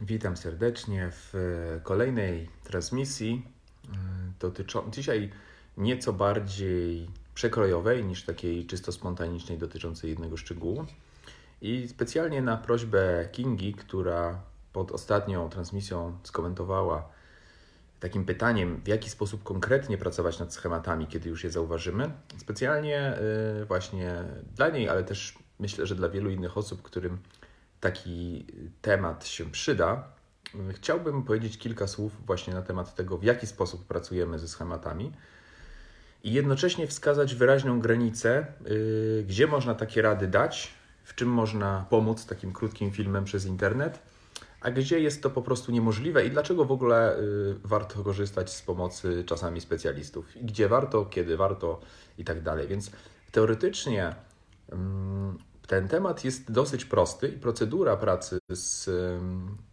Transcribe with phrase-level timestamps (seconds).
[0.00, 1.34] Witam serdecznie w
[1.82, 3.46] kolejnej transmisji
[4.40, 5.30] dotyczą dzisiaj
[5.76, 10.86] nieco bardziej przekrojowej niż takiej czysto spontanicznej dotyczącej jednego szczegółu.
[11.62, 14.42] I specjalnie na prośbę Kingi, która
[14.72, 17.08] pod ostatnią transmisją skomentowała
[18.00, 23.18] takim pytaniem, w jaki sposób konkretnie pracować nad schematami, kiedy już je zauważymy, specjalnie
[23.62, 24.24] y, właśnie
[24.56, 27.18] dla niej, ale też myślę, że dla wielu innych osób, którym
[27.80, 28.46] taki
[28.82, 30.08] temat się przyda,
[30.70, 35.12] chciałbym powiedzieć kilka słów właśnie na temat tego, w jaki sposób pracujemy ze schematami
[36.24, 40.74] i jednocześnie wskazać wyraźną granicę, yy, gdzie można takie rady dać,
[41.04, 44.02] w czym można pomóc takim krótkim filmem przez internet,
[44.60, 48.62] a gdzie jest to po prostu niemożliwe i dlaczego w ogóle yy, warto korzystać z
[48.62, 51.80] pomocy czasami specjalistów, i gdzie warto, kiedy warto
[52.18, 52.68] i tak dalej.
[52.68, 52.90] Więc
[53.32, 54.14] teoretycznie
[55.70, 58.90] ten temat jest dosyć prosty i procedura pracy z,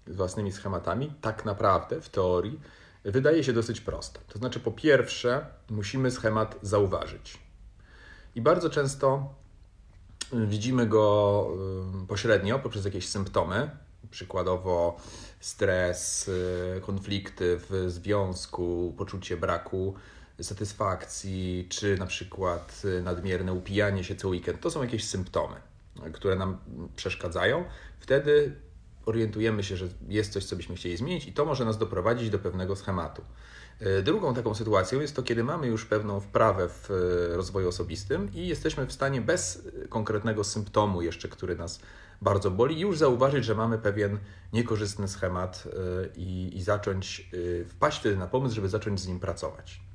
[0.08, 2.60] własnymi schematami tak naprawdę w teorii
[3.06, 4.20] wydaje się dosyć prosta.
[4.28, 7.40] To znaczy, po pierwsze, musimy schemat zauważyć.
[8.36, 9.34] I bardzo często
[10.34, 11.48] widzimy go
[12.08, 13.70] pośrednio poprzez jakieś symptomy,
[14.12, 14.98] przykładowo
[15.40, 19.96] stres, y, konflikty w związku, poczucie braku
[20.42, 24.62] satysfakcji, czy na przykład y, nadmierne upijanie się co weekend.
[24.62, 25.56] To są jakieś symptomy
[26.14, 26.58] które nam
[26.96, 27.66] przeszkadzają,
[28.00, 28.56] wtedy
[29.06, 32.40] orientujemy się, że jest coś, co byśmy chcieli zmienić, i to może nas doprowadzić do
[32.40, 33.22] pewnego schematu.
[33.80, 38.34] E, drugą taką sytuacją jest to, kiedy mamy już pewną wprawę w e, rozwoju osobistym
[38.34, 41.80] i jesteśmy w stanie bez konkretnego symptomu, jeszcze który nas
[42.22, 44.20] bardzo boli, już zauważyć, że mamy pewien
[44.54, 47.30] niekorzystny schemat e, i, i zacząć
[47.68, 49.87] wpaść wtedy na pomysł, żeby zacząć z nim pracować.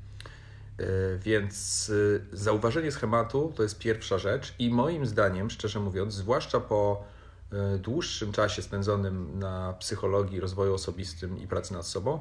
[0.79, 1.91] E, więc
[2.33, 7.05] e, zauważenie schematu to jest pierwsza rzecz, i moim zdaniem, szczerze mówiąc, zwłaszcza po
[7.53, 12.21] e, dłuższym czasie spędzonym na psychologii, rozwoju osobistym i pracy nad sobą,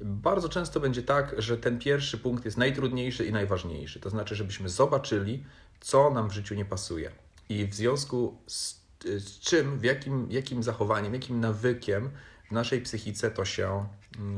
[0.00, 4.00] bardzo często będzie tak, że ten pierwszy punkt jest najtrudniejszy i najważniejszy.
[4.00, 5.44] To znaczy, żebyśmy zobaczyli,
[5.80, 7.10] co nam w życiu nie pasuje.
[7.48, 12.10] I w związku z, z czym, w jakim, jakim zachowaniem, jakim nawykiem
[12.48, 13.86] w naszej psychice to się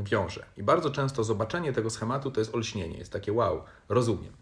[0.02, 0.46] wiąże.
[0.56, 4.32] I bardzo często zobaczenie tego schematu to jest olśnienie, jest takie wow, rozumiem.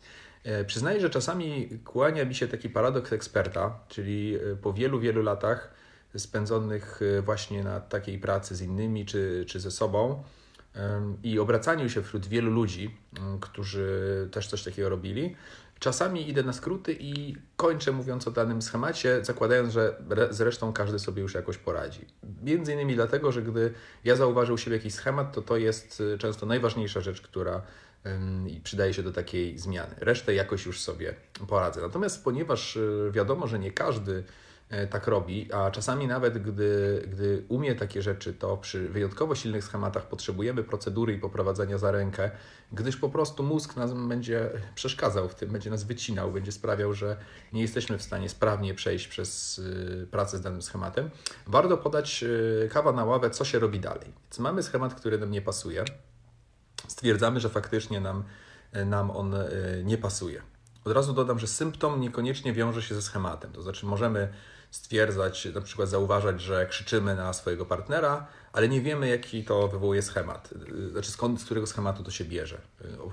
[0.44, 5.22] E, przyznaję, że czasami kłania mi się taki paradoks eksperta, czyli e, po wielu, wielu
[5.22, 5.74] latach
[6.16, 10.22] spędzonych e, właśnie na takiej pracy z innymi czy, czy ze sobą
[11.22, 12.96] i obracaniu się wśród wielu ludzi,
[13.40, 15.36] którzy też coś takiego robili,
[15.78, 19.96] Czasami idę na skróty i kończę mówiąc o danym schemacie, zakładając, że
[20.30, 22.06] zresztą każdy sobie już jakoś poradzi.
[22.42, 23.72] Między innymi dlatego, że gdy
[24.04, 27.62] ja zauważył siebie jakiś schemat, to to jest y, często najważniejsza rzecz, która
[28.46, 29.94] i przydaje się do takiej zmiany.
[29.98, 31.14] Resztę jakoś już sobie
[31.48, 31.80] poradzę.
[31.80, 34.24] Natomiast ponieważ y, wiadomo, że nie każdy
[34.90, 40.08] tak robi, a czasami nawet gdy, gdy umie takie rzeczy, to przy wyjątkowo silnych schematach
[40.08, 42.30] potrzebujemy procedury i poprowadzenia za rękę,
[42.72, 47.16] gdyż po prostu mózg nas będzie przeszkadzał w tym, będzie nas wycinał, będzie sprawiał, że
[47.52, 51.10] nie jesteśmy w stanie sprawnie przejść przez y, pracę z danym schematem.
[51.46, 54.12] Warto podać y, kawa na ławę, co się robi dalej.
[54.24, 55.84] Więc mamy schemat, który nam nie pasuje,
[56.88, 58.24] stwierdzamy, że faktycznie nam,
[58.86, 60.42] nam on y, nie pasuje.
[60.84, 63.52] Od razu dodam, że symptom niekoniecznie wiąże się ze schematem.
[63.52, 64.32] To znaczy, możemy
[64.70, 70.02] stwierdzać, na przykład zauważać, że krzyczymy na swojego partnera, ale nie wiemy, jaki to wywołuje
[70.02, 70.54] schemat.
[70.92, 72.60] Znaczy, skąd, z którego schematu to się bierze.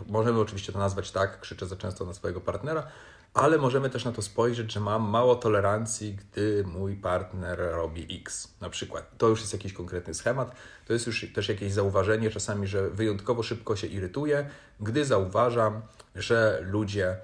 [0.08, 2.88] Możemy oczywiście to nazwać tak, krzyczę za często na swojego partnera,
[3.34, 8.54] ale możemy też na to spojrzeć, że mam mało tolerancji, gdy mój partner robi X.
[8.62, 10.56] Na przykład to już jest jakiś konkretny schemat,
[10.88, 14.50] to jest już też jakieś zauważenie czasami, że wyjątkowo szybko się irytuję,
[14.80, 15.82] gdy zauważam,
[16.16, 17.18] że ludzie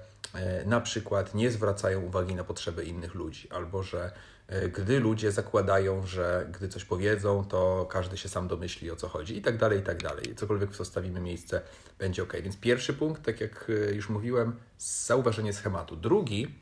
[0.66, 4.12] na przykład nie zwracają uwagi na potrzeby innych ludzi, albo że
[4.48, 9.08] e, gdy ludzie zakładają, że gdy coś powiedzą, to każdy się sam domyśli o co
[9.08, 10.34] chodzi i tak dalej, i tak dalej.
[10.36, 11.60] Cokolwiek zostawimy miejsce,
[11.98, 12.32] będzie ok.
[12.42, 15.96] Więc pierwszy punkt, tak jak e, już mówiłem, zauważenie schematu.
[15.96, 16.54] Drugi,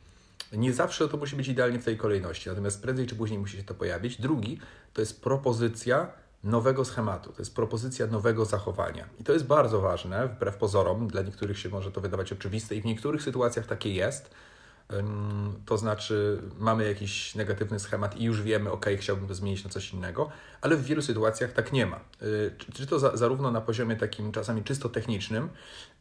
[0.52, 3.64] nie zawsze to musi być idealnie w tej kolejności, natomiast prędzej czy później musi się
[3.64, 4.20] to pojawić.
[4.20, 4.60] Drugi
[4.92, 6.12] to jest propozycja
[6.44, 9.08] nowego schematu, to jest propozycja nowego zachowania.
[9.20, 12.80] I to jest bardzo ważne, wbrew pozorom, dla niektórych się może to wydawać oczywiste i
[12.80, 14.34] w niektórych sytuacjach takie jest.
[15.66, 19.92] To znaczy, mamy jakiś negatywny schemat i już wiemy, ok, chciałbym to zmienić na coś
[19.92, 22.00] innego, ale w wielu sytuacjach tak nie ma.
[22.22, 25.48] Y, czy to za, zarówno na poziomie takim czasami czysto technicznym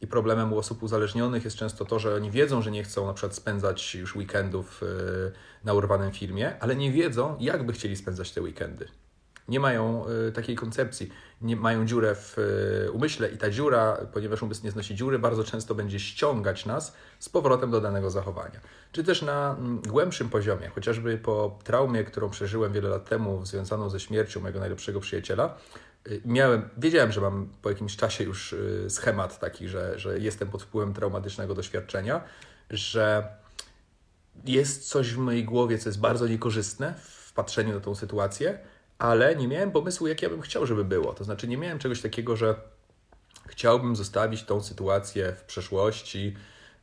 [0.00, 3.14] i problemem u osób uzależnionych jest często to, że oni wiedzą, że nie chcą na
[3.14, 4.86] przykład spędzać już weekendów y,
[5.64, 8.88] na urwanym filmie, ale nie wiedzą, jak by chcieli spędzać te weekendy.
[9.48, 11.10] Nie mają y, takiej koncepcji,
[11.40, 12.38] nie mają dziurę w
[12.86, 16.96] y, umyśle i ta dziura, ponieważ umysł nie znosi dziury, bardzo często będzie ściągać nas
[17.18, 18.60] z powrotem do danego zachowania.
[18.92, 23.90] Czy też na mm, głębszym poziomie, chociażby po traumie, którą przeżyłem wiele lat temu, związaną
[23.90, 25.56] ze śmiercią mojego najlepszego przyjaciela,
[26.08, 28.54] y, miałem, wiedziałem, że mam po jakimś czasie już
[28.88, 32.20] schemat taki, że, że jestem pod wpływem traumatycznego doświadczenia,
[32.70, 33.28] że
[34.44, 36.94] jest coś w mojej głowie, co jest bardzo niekorzystne
[37.30, 38.58] w patrzeniu na tą sytuację,
[39.00, 41.14] ale nie miałem pomysłu, jak ja bym chciał, żeby było.
[41.14, 42.54] To znaczy, nie miałem czegoś takiego, że
[43.46, 46.36] chciałbym zostawić tą sytuację w przeszłości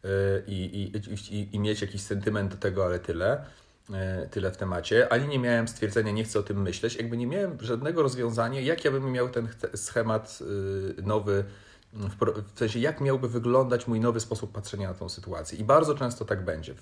[0.04, 0.10] yy,
[0.48, 3.46] i, i, i, i mieć jakiś sentyment do tego, ale tyle.
[3.90, 3.96] Yy,
[4.31, 7.58] tyle w temacie, ani nie miałem stwierdzenia, nie chcę o tym myśleć, jakby nie miałem
[7.62, 10.40] żadnego rozwiązania, jak ja bym miał ten schemat
[10.98, 11.44] yy, nowy,
[12.56, 15.58] w sensie jak miałby wyglądać mój nowy sposób patrzenia na tą sytuację.
[15.58, 16.74] I bardzo często tak będzie.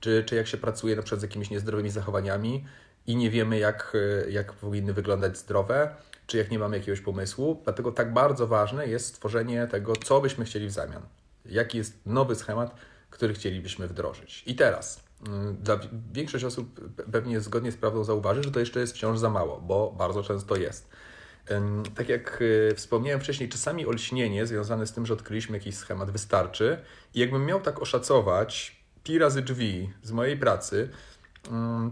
[0.00, 2.64] Czy, czy jak się pracuje na przykład z jakimiś niezdrowymi zachowaniami,
[3.08, 3.92] i nie wiemy, jak,
[4.26, 5.94] e, jak powinny wyglądać zdrowe,
[6.26, 7.60] czy jak nie mamy jakiegoś pomysłu.
[7.64, 11.02] Dlatego tak bardzo ważne jest stworzenie tego, co byśmy chcieli w zamian.
[11.46, 12.74] Jaki jest nowy schemat,
[13.10, 14.42] który chcielibyśmy wdrożyć.
[14.46, 15.80] I teraz, mm, dla
[16.12, 16.80] większość osób
[17.12, 20.56] pewnie zgodnie z prawdą zauważy, że to jeszcze jest wciąż za mało, bo bardzo często
[20.56, 20.88] jest.
[21.94, 26.78] Tak jak e, wspomniałem wcześniej, czasami olśnienie związane z tym, że odkryliśmy jakiś schemat wystarczy.
[27.14, 30.88] I jakbym miał tak oszacować pi razy drzwi z mojej pracy,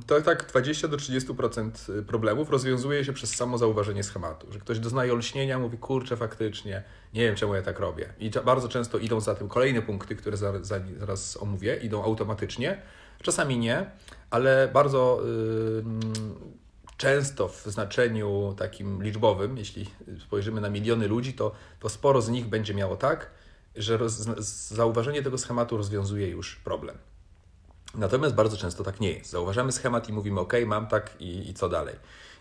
[0.06, 4.52] to tak 20 do 30% y, problemów rozwiązuje się przez samo zauważenie schematu.
[4.52, 6.82] Że ktoś doznaje olśnienia, mówi, kurczę, faktycznie,
[7.14, 8.12] nie wiem czemu ja tak robię.
[8.18, 12.82] I bardzo często idą za tym kolejne punkty, które zaraz omówię, idą automatycznie.
[13.22, 13.90] Czasami nie,
[14.30, 15.22] ale bardzo
[16.96, 19.86] często w znaczeniu takim liczbowym, jeśli
[20.20, 23.30] spojrzymy na miliony ludzi, to, to sporo z nich będzie miało tak,
[23.76, 24.12] że roz,
[24.68, 26.98] zauważenie tego schematu rozwiązuje już problem.
[27.96, 29.30] Natomiast bardzo często tak nie jest.
[29.30, 31.94] Zauważamy schemat i mówimy, OK, mam tak i, i co dalej.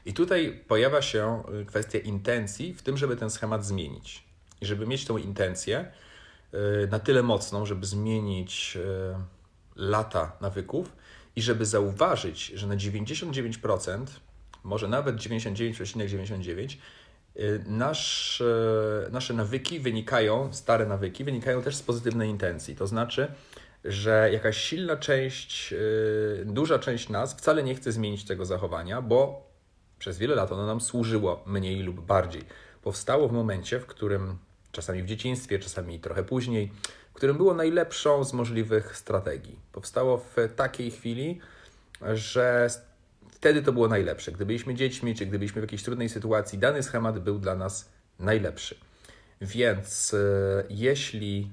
[0.06, 4.24] I tutaj pojawia się y, kwestia intencji w tym, żeby ten schemat zmienić.
[4.62, 5.92] I żeby mieć tą intencję
[6.54, 9.16] y, na tyle mocną, żeby zmienić y,
[9.76, 10.96] lata nawyków
[11.36, 14.06] i żeby zauważyć, że na 99%,
[14.64, 16.78] może nawet 99,99%, ,99,
[17.66, 18.44] nasz,
[19.12, 22.76] nasze nawyki wynikają, stare nawyki wynikają też z pozytywnej intencji.
[22.76, 23.32] To znaczy,
[23.86, 29.50] że jakaś silna część, yy, duża część nas wcale nie chce zmienić tego zachowania, bo
[30.00, 32.42] przez wiele lat ono nam służyło mniej lub bardziej.
[32.84, 34.38] Powstało w momencie, w którym
[34.72, 36.72] czasami w dzieciństwie, czasami trochę później,
[37.12, 39.60] w którym było najlepszą z możliwych strategii.
[39.72, 41.40] Powstało w takiej chwili,
[42.14, 42.70] że
[43.32, 44.32] wtedy to było najlepsze.
[44.32, 47.90] Gdy byliśmy dziećmi, czy gdy byliśmy w jakiejś trudnej sytuacji, dany schemat był dla nas
[48.20, 48.76] najlepszy.
[49.42, 50.20] Więc yy,
[50.70, 51.50] jeśli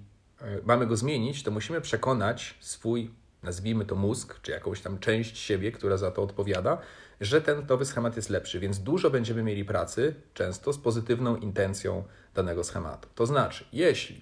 [0.65, 3.11] mamy go zmienić, to musimy przekonać swój,
[3.43, 6.79] nazwijmy to mózg, czy jakąś tam część siebie, która za to odpowiada,
[7.21, 12.05] że ten nowy schemat jest lepszy, więc dużo będziemy mieli pracy, często z pozytywną intencją
[12.35, 13.09] danego schematu.
[13.15, 14.21] To znaczy, jeśli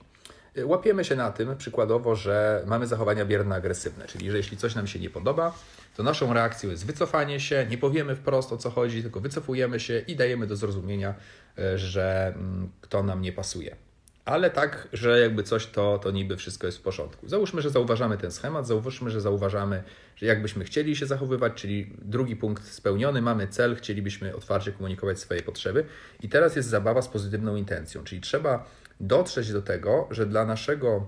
[0.57, 4.87] e, łapiemy się na tym, przykładowo, że mamy zachowania bierne-agresywne, czyli że jeśli coś nam
[4.87, 5.55] się nie podoba,
[5.97, 9.99] to naszą reakcją jest wycofanie się, nie powiemy wprost o co chodzi, tylko wycofujemy się
[9.99, 11.15] i dajemy do zrozumienia,
[11.59, 13.77] e, że mm, to nam nie pasuje
[14.25, 17.29] ale tak, że jakby coś to, to niby wszystko jest w porządku.
[17.29, 19.83] Załóżmy, że zauważamy ten schemat, załóżmy, że zauważamy,
[20.17, 25.43] że jakbyśmy chcieli się zachowywać, czyli drugi punkt spełniony, mamy cel, chcielibyśmy otwarcie komunikować swoje
[25.43, 25.85] potrzeby
[26.23, 28.67] i teraz jest zabawa z pozytywną intencją, czyli trzeba
[29.01, 31.07] dotrzeć do tego, że dla naszego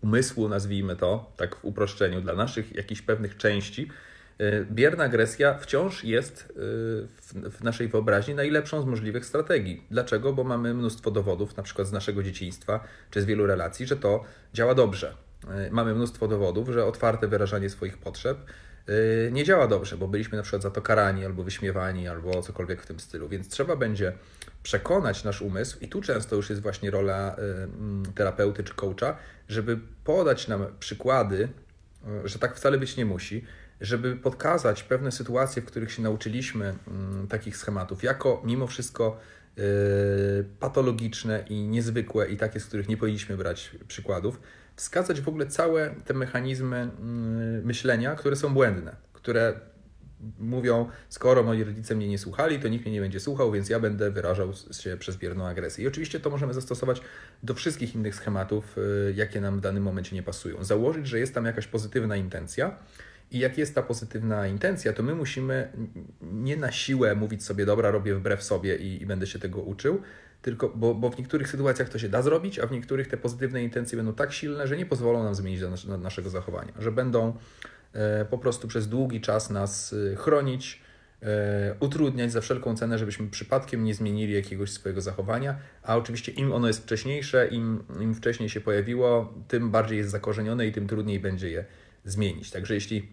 [0.00, 3.88] umysłu, nazwijmy to, tak w uproszczeniu, dla naszych jakichś pewnych części,
[4.70, 6.52] bierna agresja wciąż jest e,
[7.50, 9.86] w naszej wyobraźni najlepszą z możliwych strategii.
[9.90, 10.32] Dlaczego?
[10.32, 14.24] Bo mamy mnóstwo dowodów, na przykład z naszego dzieciństwa czy z wielu relacji, że to
[14.54, 15.14] działa dobrze.
[15.50, 18.38] E, mamy mnóstwo dowodów, że otwarte wyrażanie swoich potrzeb
[19.32, 22.86] nie działa dobrze, bo byliśmy na przykład za to karani albo wyśmiewani, albo cokolwiek w
[22.86, 23.28] tym stylu.
[23.28, 24.12] Więc trzeba będzie
[24.62, 27.36] przekonać nasz umysł, i tu często już jest właśnie rola
[28.14, 29.16] terapeuty czy coacha,
[29.48, 31.48] żeby podać nam przykłady,
[32.24, 33.44] że tak wcale być nie musi,
[33.80, 39.20] żeby pokazać pewne sytuacje, w których się nauczyliśmy mm, takich schematów, jako mimo wszystko
[39.58, 39.62] y,
[40.60, 44.40] patologiczne i niezwykłe i takie, z których nie powinniśmy brać przykładów,
[44.76, 49.60] wskazać w ogóle całe te mechanizmy mm, myślenia, które są błędne, które
[50.38, 53.80] mówią, skoro moi rodzice mnie nie słuchali, to nikt mnie nie będzie słuchał, więc ja
[53.80, 55.84] będę wyrażał się przez bierną agresję.
[55.84, 57.00] I oczywiście to możemy zastosować
[57.42, 60.64] do wszystkich innych schematów, y, jakie nam w danym momencie nie pasują.
[60.64, 62.76] Założyć, że jest tam jakaś pozytywna intencja,
[63.30, 65.72] i jak jest ta pozytywna intencja, to my musimy
[66.22, 70.02] nie na siłę mówić sobie, dobra, robię wbrew sobie i, i będę się tego uczył,
[70.44, 73.62] tylko, bo, bo, w niektórych sytuacjach to się da zrobić, a w niektórych te pozytywne
[73.62, 77.36] intencje będą tak silne, że nie pozwolą nam zmienić nas, naszego zachowania, że będą
[77.92, 80.82] e, po prostu przez długi czas nas e, chronić
[81.22, 86.52] e, utrudniać za wszelką cenę, żebyśmy przypadkiem nie zmienili jakiegoś swojego zachowania, a oczywiście im
[86.52, 91.20] ono jest wcześniejsze, im, im wcześniej się pojawiło, tym bardziej jest zakorzenione i tym trudniej
[91.20, 91.64] będzie je
[92.04, 92.50] zmienić.
[92.50, 93.08] Także jeśli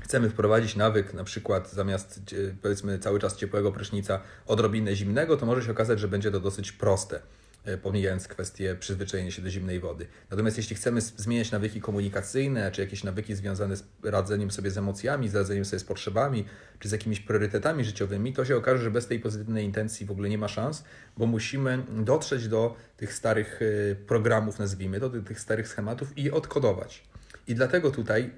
[0.00, 2.20] chcemy wprowadzić nawyk, na przykład zamiast
[2.62, 6.72] powiedzmy cały czas ciepłego prysznica odrobinę zimnego, to może się okazać, że będzie to dosyć
[6.72, 7.20] proste.
[7.64, 10.06] E, pomijając kwestię przyzwyczajenia się do zimnej wody.
[10.30, 15.28] Natomiast jeśli chcemy zmieniać nawyki komunikacyjne, czy jakieś nawyki związane z radzeniem sobie z emocjami,
[15.28, 16.44] z radzeniem sobie z potrzebami,
[16.78, 20.28] czy z jakimiś priorytetami życiowymi, to się okaże, że bez tej pozytywnej intencji w ogóle
[20.28, 20.84] nie ma szans,
[21.16, 26.30] bo musimy dotrzeć do tych starych e, programów, nazwijmy to, do tych starych schematów i
[26.30, 27.11] odkodować.
[27.46, 28.30] I dlatego tutaj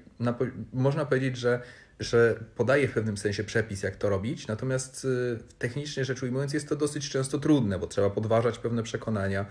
[0.73, 1.61] można powiedzieć, że
[1.99, 6.69] że podaje w pewnym sensie przepis, jak to robić, natomiast y, technicznie rzecz ujmując, jest
[6.69, 9.45] to dosyć często trudne, bo trzeba podważać pewne przekonania,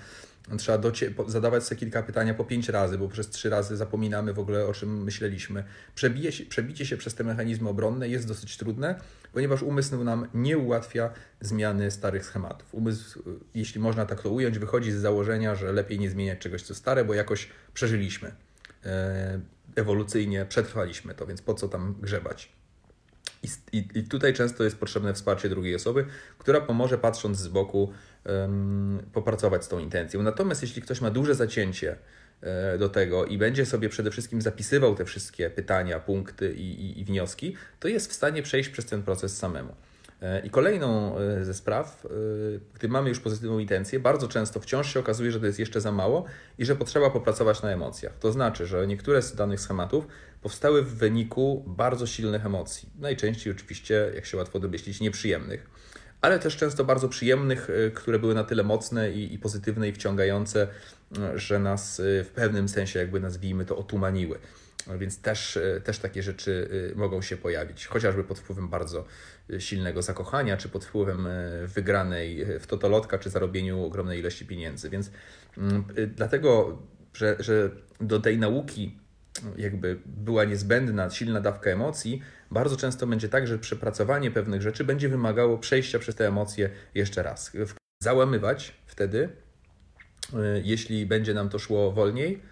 [0.58, 4.38] trzeba docie- zadawać sobie kilka pytania po pięć razy, bo przez trzy razy zapominamy w
[4.38, 5.64] ogóle o czym myśleliśmy.
[5.94, 9.00] Przebije się, przebicie się przez te mechanizmy obronne jest dosyć trudne,
[9.32, 12.74] ponieważ umysł nam nie ułatwia zmiany starych schematów.
[12.74, 13.22] Umysł, y,
[13.54, 17.04] jeśli można tak to ująć, wychodzi z założenia, że lepiej nie zmieniać czegoś, co stare,
[17.04, 18.32] bo jakoś przeżyliśmy.
[18.86, 19.40] E,
[19.76, 22.52] ewolucyjnie przetrwaliśmy to, więc po co tam grzebać?
[23.42, 26.06] I, i, I, tutaj często jest potrzebne wsparcie drugiej osoby,
[26.38, 27.92] która pomoże, patrząc z boku,
[28.26, 30.22] um, popracować z tą intencją.
[30.22, 31.96] Natomiast jeśli ktoś ma duże zacięcie
[32.40, 37.04] e, do tego i będzie sobie przede wszystkim zapisywał te wszystkie pytania, punkty i, i
[37.04, 39.74] wnioski, to jest w stanie przejść przez ten proces samemu.
[40.24, 42.08] E, I kolejną e, ze spraw, e,
[42.74, 45.92] gdy mamy już pozytywną intencję, bardzo często wciąż się okazuje, że to jest jeszcze za
[45.92, 46.24] mało
[46.58, 48.18] i że potrzeba popracować na emocjach.
[48.18, 50.06] To znaczy, że niektóre z danych schematów
[50.42, 52.88] powstały w wyniku bardzo silnych emocji.
[52.98, 55.70] Najczęściej oczywiście, jak się łatwo domyślić, nieprzyjemnych,
[56.20, 60.68] ale też często bardzo przyjemnych, które były na tyle mocne i, i pozytywne i wciągające,
[61.34, 64.38] że nas w pewnym sensie, jakby nazwijmy to, otumaniły.
[64.98, 69.04] Więc też, też takie rzeczy mogą się pojawić, chociażby pod wpływem bardzo
[69.58, 74.90] silnego zakochania, czy pod wpływem e, wygranej e, w totolotka, czy zarobieniu ogromnej ilości pieniędzy.
[74.90, 75.10] Więc
[75.58, 76.78] mm, e, dlatego,
[77.14, 78.98] że, że do tej nauki
[79.56, 85.08] jakby była niezbędna silna dawka emocji, bardzo często będzie tak, że przepracowanie pewnych rzeczy będzie
[85.08, 87.52] wymagało przejścia przez te emocje jeszcze raz.
[88.02, 89.28] Załamywać wtedy,
[90.62, 92.42] jeśli będzie nam to szło wolniej,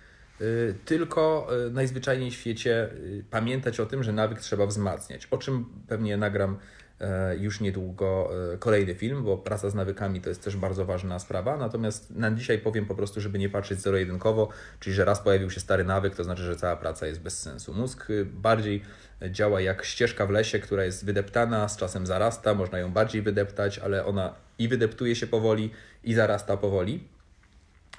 [0.84, 2.88] tylko najzwyczajniej w świecie
[3.30, 6.56] pamiętać o tym, że nawyk trzeba wzmacniać, o czym pewnie nagram
[7.02, 11.18] E, już niedługo e, kolejny film, bo praca z nawykami to jest też bardzo ważna
[11.18, 11.56] sprawa.
[11.56, 14.48] Natomiast na dzisiaj powiem po prostu, żeby nie patrzeć zero-jedynkowo,
[14.80, 17.74] czyli że raz pojawił się stary nawyk, to znaczy, że cała praca jest bez sensu.
[17.74, 18.82] Mózg y, bardziej
[19.30, 23.78] działa jak ścieżka w lesie, która jest wydeptana, z czasem zarasta, można ją bardziej wydeptać,
[23.78, 25.70] ale ona i wydeptuje się powoli,
[26.04, 27.08] i zarasta powoli,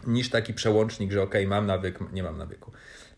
[0.07, 2.71] niż taki przełącznik, że ok, mam nawyk, nie mam nawyku.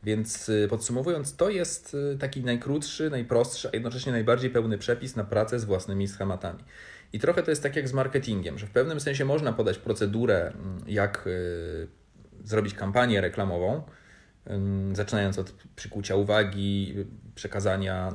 [0.03, 5.23] Więc y, podsumowując, to jest y, taki najkrótszy, najprostszy, a jednocześnie najbardziej pełny przepis na
[5.23, 6.59] pracę z własnymi schematami.
[7.13, 10.47] I trochę to jest tak jak z marketingiem, że w pewnym sensie można podać procedurę,
[10.47, 11.87] mm, jak y,
[12.43, 13.83] zrobić kampanię reklamową,
[14.93, 16.95] zaczynając od przykucia uwagi,
[17.35, 18.13] przekazania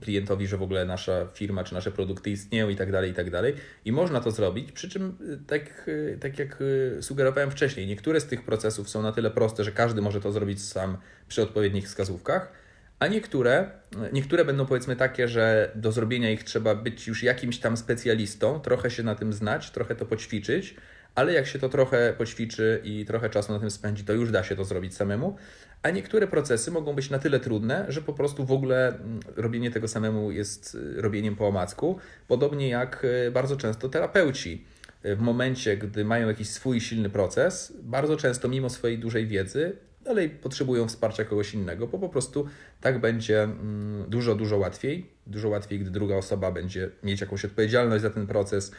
[0.00, 3.30] klientowi, że w ogóle nasza firma czy nasze produkty istnieją i tak dalej, i tak
[3.30, 3.54] dalej.
[3.84, 5.16] I można to zrobić, przy czym
[5.46, 5.90] tak,
[6.20, 6.62] tak jak
[7.00, 10.62] sugerowałem wcześniej, niektóre z tych procesów są na tyle proste, że każdy może to zrobić
[10.62, 10.96] sam
[11.28, 12.52] przy odpowiednich wskazówkach,
[12.98, 13.70] a niektóre,
[14.12, 18.90] niektóre będą powiedzmy takie, że do zrobienia ich trzeba być już jakimś tam specjalistą, trochę
[18.90, 20.74] się na tym znać, trochę to poćwiczyć,
[21.14, 24.44] ale jak się to trochę poćwiczy i trochę czasu na tym spędzi, to już da
[24.44, 25.36] się to zrobić samemu.
[25.82, 29.70] A niektóre procesy mogą być na tyle trudne, że po prostu w ogóle mm, robienie
[29.70, 31.98] tego samemu jest y, robieniem po omacku.
[32.28, 34.64] Podobnie jak y, bardzo często terapeuci
[35.04, 39.76] y, w momencie, gdy mają jakiś swój silny proces, bardzo często mimo swojej dużej wiedzy
[40.04, 42.46] dalej potrzebują wsparcia kogoś innego, bo po prostu
[42.80, 45.10] tak będzie mm, dużo, dużo łatwiej.
[45.26, 48.72] Dużo łatwiej, gdy druga osoba będzie mieć jakąś odpowiedzialność za ten proces,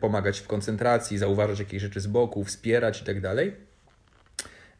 [0.00, 3.36] pomagać w koncentracji, zauważać jakieś rzeczy z boku, wspierać itd.
[3.36, 3.46] Tak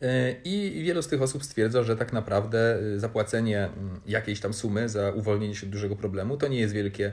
[0.03, 4.55] e, I wielu z tych osób stwierdza, że tak naprawdę e, zapłacenie mm, jakiejś tam
[4.55, 7.13] sumy za uwolnienie się od dużego problemu to nie jest wielkie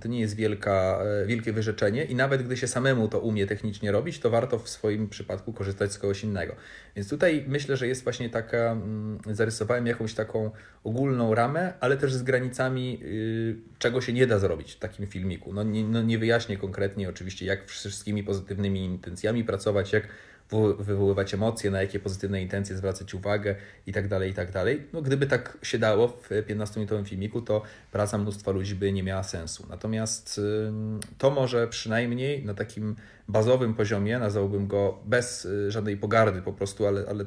[0.00, 3.92] to nie jest wielka, e, wielkie wyrzeczenie i nawet gdy się samemu to umie technicznie
[3.92, 6.56] robić, to warto w swoim przypadku korzystać z kogoś innego.
[6.96, 10.50] Więc tutaj myślę, że jest właśnie taka, mm, zarysowałem jakąś taką
[10.84, 15.52] ogólną ramę, ale też z granicami, y, czego się nie da zrobić w takim filmiku.
[15.52, 20.08] No nie, no nie wyjaśnię konkretnie oczywiście, jak wszystkimi pozytywnymi intencjami pracować, jak
[20.78, 23.54] wywoływać emocje, na jakie pozytywne intencje zwracać uwagę
[23.86, 24.86] i tak dalej, i tak dalej.
[24.92, 29.22] No, gdyby tak się dało w 15-minutowym filmiku, to praca mnóstwa ludzi by nie miała
[29.22, 29.66] sensu.
[29.70, 30.40] Natomiast
[31.18, 32.96] to może przynajmniej na takim
[33.28, 37.24] bazowym poziomie, nazwałbym go bez y, żadnej pogardy po prostu, ale, ale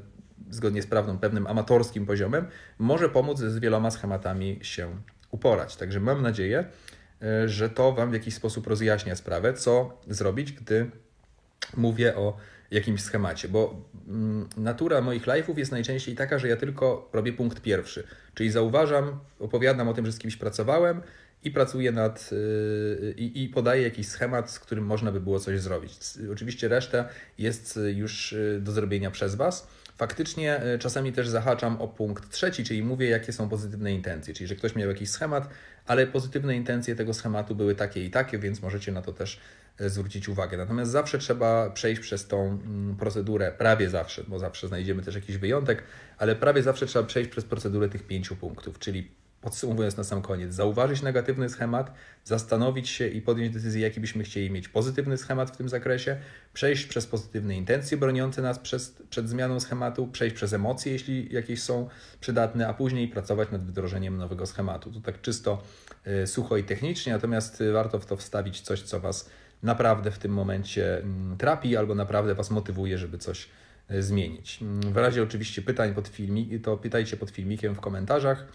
[0.49, 2.47] zgodnie z prawdą, pewnym amatorskim poziomem,
[2.79, 4.89] może pomóc z wieloma schematami się
[5.31, 5.75] uporać.
[5.75, 6.65] Także mam nadzieję,
[7.21, 10.91] e, że to Wam w jakiś sposób rozjaśnia sprawę, co zrobić, gdy
[11.77, 12.37] mówię o
[12.75, 17.61] jakimś schemacie, bo mm, natura moich live'ów jest najczęściej taka, że ja tylko robię punkt
[17.61, 21.01] pierwszy, czyli zauważam, opowiadam o tym, że z kimś pracowałem
[21.43, 25.91] i pracuję nad yy, i podaję jakiś schemat, z którym można by było coś zrobić.
[26.31, 29.67] Oczywiście reszta jest już yy, do zrobienia przez Was.
[29.97, 34.55] Faktycznie czasami też zahaczam o punkt trzeci, czyli mówię, jakie są pozytywne intencje, czyli że
[34.55, 35.49] ktoś miał jakiś schemat,
[35.87, 39.39] ale pozytywne intencje tego schematu były takie i takie, więc możecie na to też
[39.79, 40.57] zwrócić uwagę.
[40.57, 45.37] Natomiast zawsze trzeba przejść przez tą mm, procedurę, prawie zawsze, bo zawsze znajdziemy też jakiś
[45.37, 45.83] wyjątek,
[46.17, 49.11] ale prawie zawsze trzeba przejść przez procedurę tych pięciu punktów, czyli
[49.45, 54.51] podsumowując na sam koniec, zauważyć negatywny schemat, zastanowić się i podjąć decyzję, jaki byśmy chcieli
[54.51, 56.17] mieć pozytywny schemat w tym zakresie,
[56.53, 61.63] przejść przez pozytywne intencje broniące nas przez, przed zmianą schematu, przejść przez emocje, jeśli jakieś
[61.63, 61.89] są
[62.19, 64.91] przydatne, a później pracować nad wdrożeniem nowego schematu.
[64.91, 65.63] To tak czysto
[66.23, 69.29] y, sucho i technicznie, natomiast y, warto w to wstawić coś, co Was
[69.63, 73.49] naprawdę w tym momencie mm, trapi albo naprawdę Was motywuje, żeby coś
[73.87, 74.61] e, zmienić.
[74.61, 78.45] Mm, w razie oczywiście pytań pod filmik, to pytajcie pod filmikiem w komentarzach.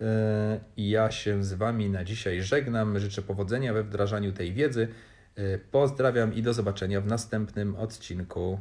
[0.00, 2.98] E, I ja się z Wami na dzisiaj żegnam.
[2.98, 4.88] Życzę powodzenia we wdrażaniu tej wiedzy.
[5.36, 8.60] E, pozdrawiam i do zobaczenia w następnym odcinku.